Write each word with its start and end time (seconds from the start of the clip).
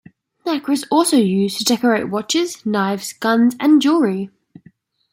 Nacre 0.47 0.71
is 0.71 0.83
also 0.89 1.15
used 1.17 1.59
to 1.59 1.63
decorate 1.63 2.09
watches, 2.09 2.65
knives, 2.65 3.13
guns 3.13 3.55
and 3.59 3.79
jewellery. 3.79 4.31